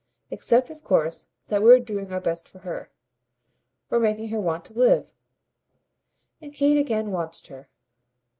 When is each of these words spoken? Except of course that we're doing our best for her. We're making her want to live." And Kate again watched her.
Except 0.31 0.71
of 0.71 0.83
course 0.83 1.27
that 1.49 1.61
we're 1.61 1.77
doing 1.79 2.11
our 2.11 2.19
best 2.19 2.47
for 2.49 2.57
her. 2.57 2.89
We're 3.91 3.99
making 3.99 4.29
her 4.29 4.41
want 4.41 4.65
to 4.65 4.73
live." 4.73 5.13
And 6.41 6.51
Kate 6.51 6.79
again 6.79 7.11
watched 7.11 7.45
her. 7.49 7.69